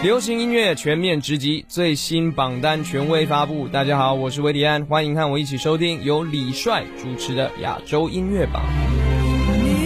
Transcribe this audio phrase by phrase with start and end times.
[0.00, 8.62] 流行音乐全面直击最新榜单权威发布，大家好，我是维迪安，欢迎和我一起收听由李帅主持的亚洲音乐榜。
[8.92, 9.00] 明
[9.66, 9.76] 天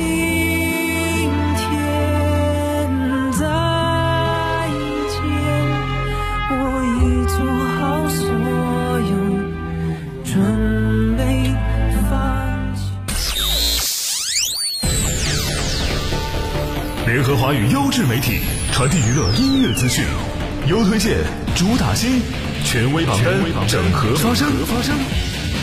[3.33, 3.39] 再
[5.09, 5.19] 见，
[6.51, 7.39] 我已做
[7.71, 8.29] 好所
[9.09, 9.17] 有
[10.25, 11.25] 准备。
[12.11, 12.13] 放
[12.77, 12.85] 弃。
[17.11, 18.62] 联合华语优质媒体。
[18.73, 20.03] 传递娱乐音乐资讯，
[20.67, 21.15] 优推荐，
[21.55, 22.21] 主打新，
[22.65, 24.51] 权威榜单，整合发声，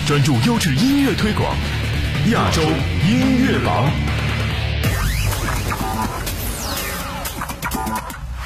[0.05, 1.53] 专注优质音乐推广，
[2.31, 3.89] 亚洲音乐榜。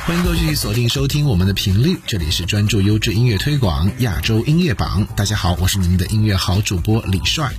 [0.07, 5.05] 欢迎各位继续锁定收听我们的频率，这里是专注优质音乐推广亚洲音乐榜。
[5.17, 7.51] 大家好，我是你们的音乐好主播李帅。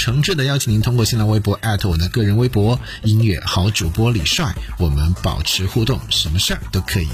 [0.00, 7.08] 诚挚的邀请您通过新浪微博我的个人微博音乐好主播李帅，我们保持互动，什么事儿都可以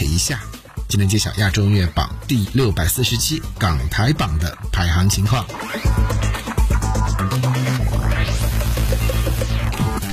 [0.00, 0.40] 一下。
[0.88, 5.46] 今天揭晓亚洲音乐榜第六百四十七港台榜的排行情况。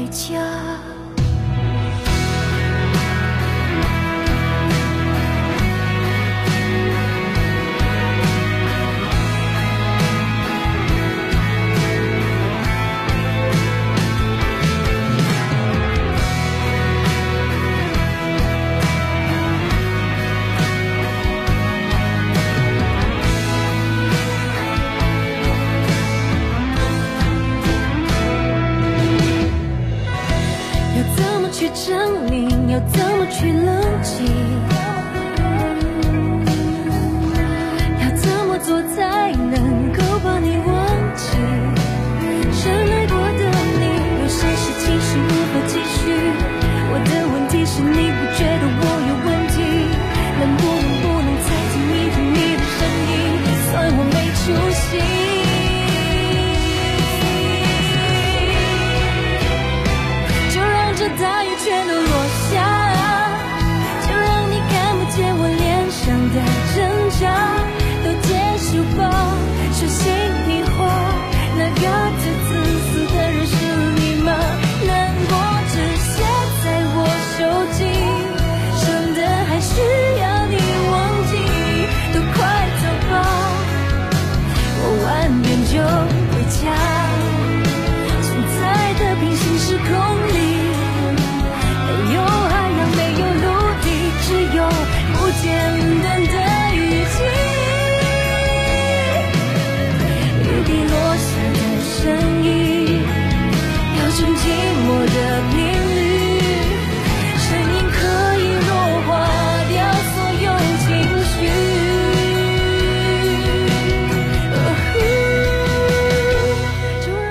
[0.00, 0.79] 回家。
[32.88, 34.69] 怎么去冷静？
[69.80, 70.29] 是心。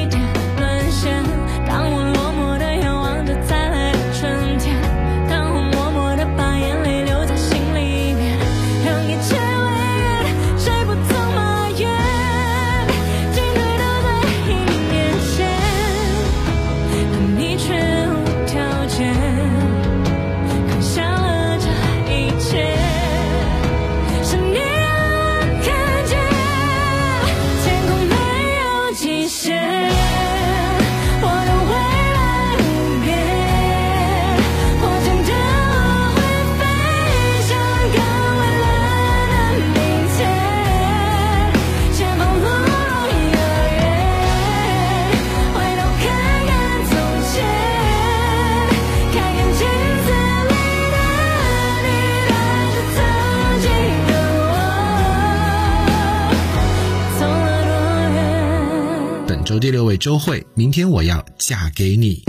[60.04, 62.22] 周慧，明天我要嫁给你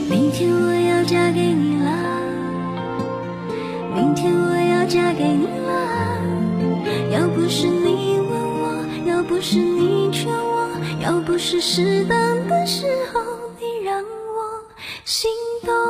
[0.07, 1.97] 明天我要嫁给你啦！
[3.95, 5.62] 明天我要嫁给你啦！
[11.45, 13.19] 是适当的时候，
[13.59, 14.63] 你让我
[15.03, 15.29] 心
[15.65, 15.82] 动。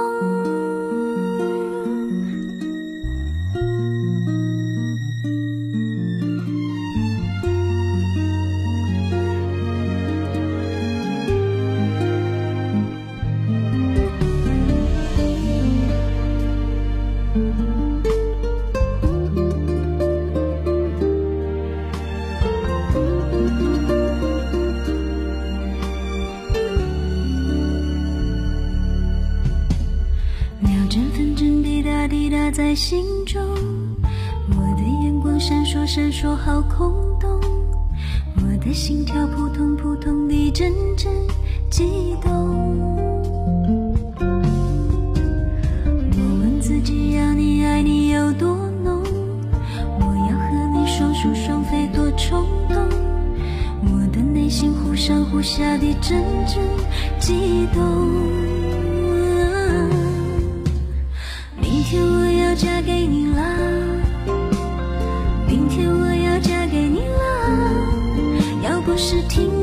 [32.76, 33.40] 心中，
[34.50, 37.30] 我的眼光闪烁闪烁，好空洞。
[38.38, 41.12] 我的心跳扑通扑通地阵阵
[41.70, 42.32] 悸动。
[45.86, 49.04] 我问自己，要你爱你有多浓？
[49.04, 52.78] 我要和你双宿双飞多冲动？
[53.86, 56.58] 我的内心忽上忽下的阵阵
[57.20, 57.36] 悸
[57.72, 58.43] 动。
[62.56, 63.42] 嫁给你了，
[65.48, 69.63] 明天我要嫁给你了，要不是听。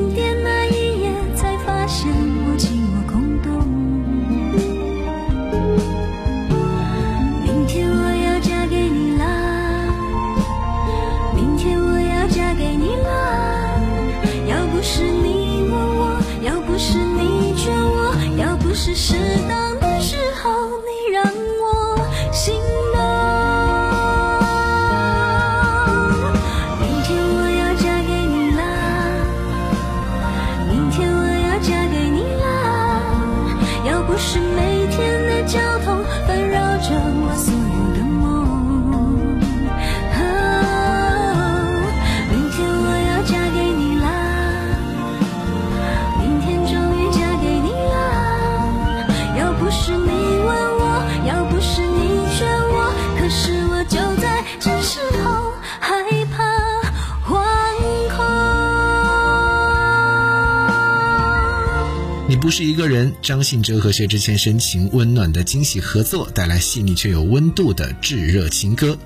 [62.30, 68.96] 你不是一个人，张信哲和薛之谦深情温暖的惊喜合作，带来细腻却有温度的炙热情歌。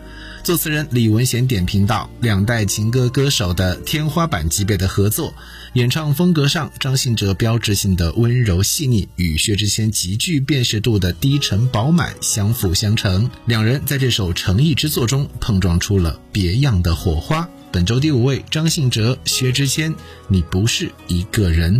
[0.43, 5.33] 作词人李文贤点评道：“两代情歌歌手的天花板级别的合作，
[5.73, 19.93] 演唱风格上，张信哲标志性的温柔细腻与薛之谦极具辨识度的低沉饱满相辅相成，两人在这首诚意之作中碰撞出了别样的火花。”本周第五位，张信哲、薛之谦，
[20.29, 21.75] 你不是一个人。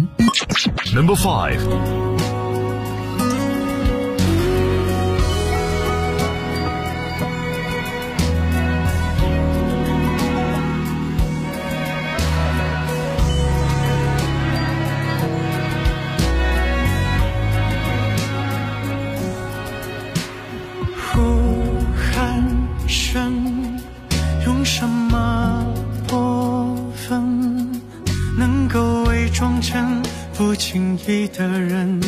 [0.93, 2.34] Number five。
[31.29, 32.04] 的人。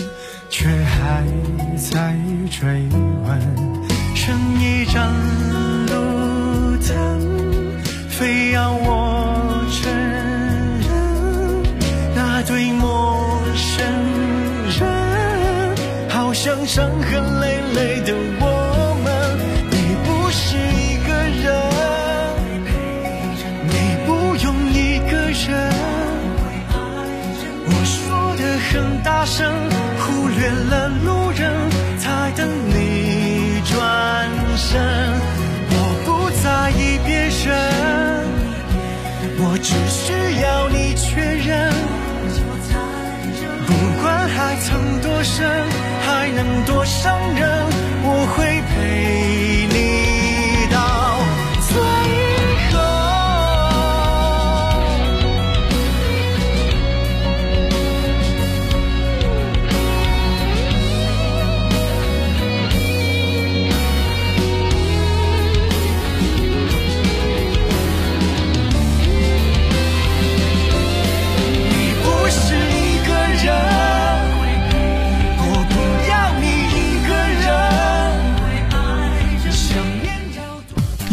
[39.69, 41.73] 只需要你确认，
[43.67, 45.45] 不管爱曾多深，
[46.07, 47.66] 还能多伤人。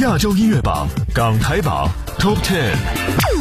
[0.03, 1.88] 亚洲音乐榜、港台榜
[2.19, 2.74] Top Ten，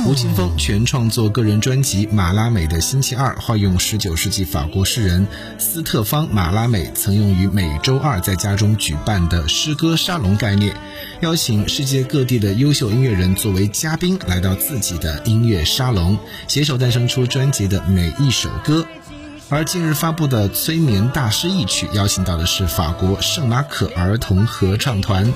[0.07, 5.27] 吴青峰全创作个人专辑《马拉美的星期二》，化用十九世纪法国诗人
[5.59, 10.73] 斯特芳·马拉美曾用于每周二在家中举办的诗歌沙龙概念，
[11.21, 16.17] 邀请世界各地的优秀音乐人作为嘉宾来到自己的音乐沙龙，
[16.47, 18.87] 携手诞生出专辑的每一首歌。
[19.49, 25.33] 而近日发布的《催眠大师》一曲，邀请到的是法国圣马可儿童合唱团。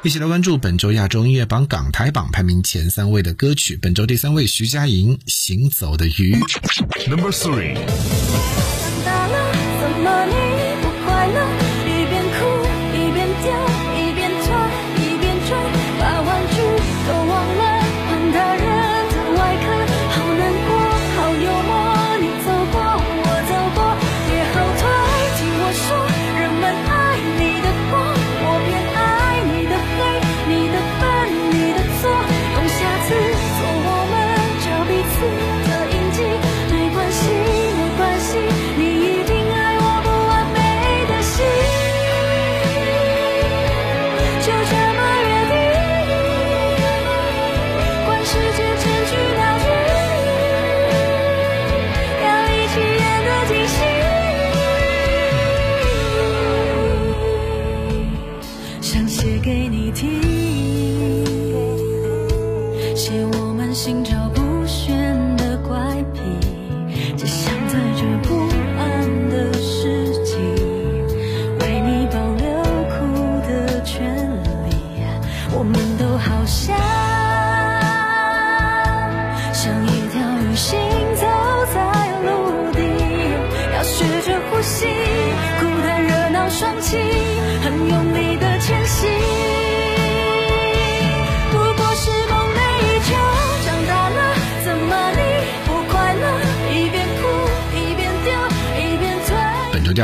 [0.09, 3.77] 一起来关注本周亚洲音乐榜港台榜排名前三位的歌曲。
[3.79, 6.33] 本周第三位，徐佳莹《行走的鱼》。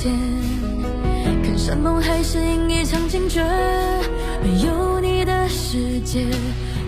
[0.00, 0.12] 间，
[1.42, 3.42] 看山盟海誓，因一场惊觉，
[4.44, 6.24] 没有你的世界，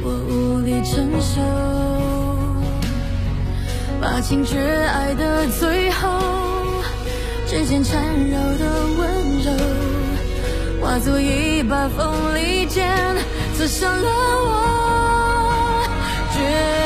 [0.05, 1.41] 我无力承受。
[4.01, 6.09] 把情绝爱的最后，
[7.49, 8.65] 指尖缠绕的
[8.97, 9.11] 温
[9.43, 9.63] 柔，
[10.81, 12.89] 化作一把锋利剑，
[13.55, 14.09] 刺伤了
[14.47, 15.85] 我。
[16.33, 16.80] 绝。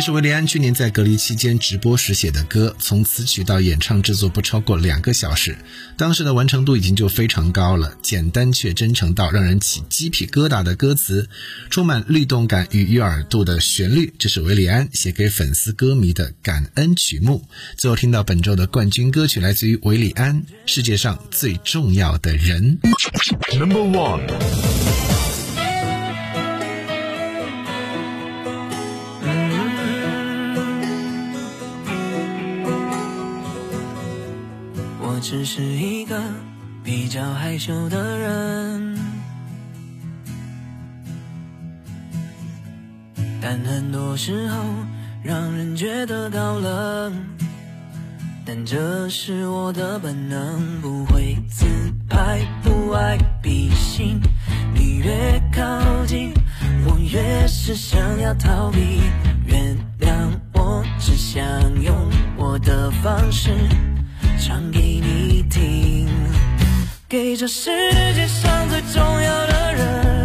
[0.00, 5.54] 这是维利安去年在隔离期间直播时写的歌，从词曲到演唱制作不超过两个小时，
[5.98, 7.94] 当时的完成度已经就非常高了。
[8.00, 11.28] 简单却真诚到让人起鸡皮疙瘩的歌词，
[11.68, 17.46] 充满律动感与悦耳度的旋律，这是维利安写给粉丝歌迷的感恩曲目。
[17.76, 22.78] 最后听到本周的冠军歌曲来自于维利安，《世界上最重要的人》。
[23.58, 25.28] Number one。
[35.20, 36.18] 只是一个
[36.82, 38.98] 比较害羞的人，
[43.42, 44.56] 但很多时候
[45.22, 47.12] 让人觉得高冷，
[48.46, 51.66] 但这是我的本能，不会自
[52.08, 54.18] 拍，不爱比心，
[54.72, 55.62] 你越靠
[56.06, 56.32] 近，
[56.86, 59.02] 我越是想要逃避，
[59.44, 60.10] 原谅
[60.54, 61.44] 我，只想
[61.82, 61.94] 用
[62.38, 63.50] 我的方式。
[64.40, 66.08] 唱给你听，
[67.06, 67.70] 给这世
[68.14, 70.19] 界上最重要的人。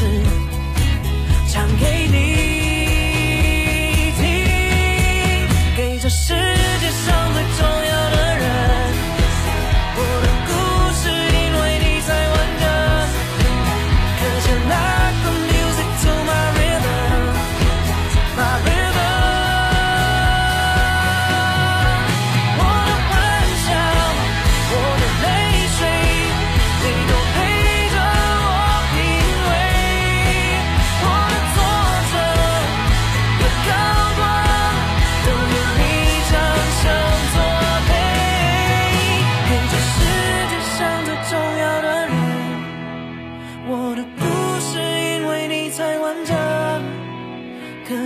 [0.00, 0.57] 是。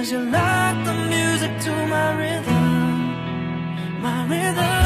[0.03, 4.82] Cause you like the music to my rhythm My rhythm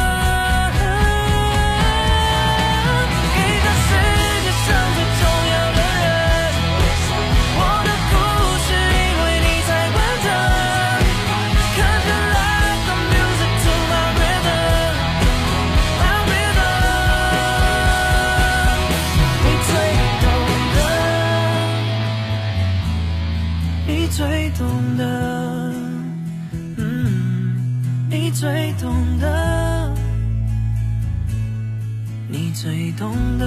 [32.67, 33.47] 最懂得。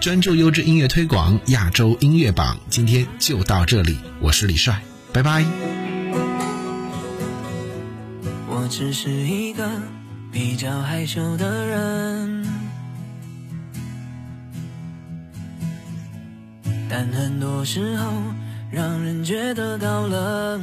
[0.00, 4.80] 专注优质音乐推广，亚洲音乐榜，今天就到这里，我是李帅，
[5.12, 5.44] 拜拜。
[8.48, 9.68] 我只是一个
[10.32, 12.37] 比较害羞的人。
[17.00, 18.08] 但很多时候
[18.72, 20.60] 让人觉得高冷，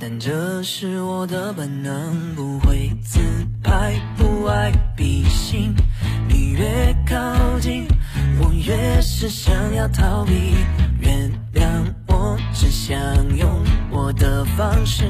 [0.00, 2.34] 但这是我的本能。
[2.34, 3.18] 不会自
[3.62, 5.74] 拍，不爱比心。
[6.26, 7.18] 你越靠
[7.60, 7.86] 近，
[8.40, 10.54] 我越是想要逃避。
[10.98, 11.66] 原谅
[12.06, 12.96] 我，只想
[13.36, 13.46] 用
[13.90, 15.06] 我的方式。